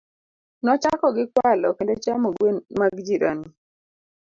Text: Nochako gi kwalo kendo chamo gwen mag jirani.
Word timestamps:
Nochako 0.63 1.07
gi 1.15 1.25
kwalo 1.33 1.67
kendo 1.77 1.93
chamo 2.03 2.27
gwen 2.37 2.57
mag 2.77 2.93
jirani. 3.07 3.47